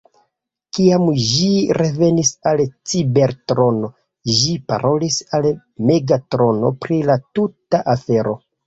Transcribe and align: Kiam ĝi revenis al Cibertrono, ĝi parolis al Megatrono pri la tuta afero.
Kiam 0.77 1.03
ĝi 1.31 1.49
revenis 1.79 2.31
al 2.53 2.65
Cibertrono, 2.93 3.93
ĝi 4.41 4.59
parolis 4.73 5.21
al 5.41 5.51
Megatrono 5.93 6.75
pri 6.85 7.03
la 7.13 7.23
tuta 7.31 7.87
afero. 7.99 8.39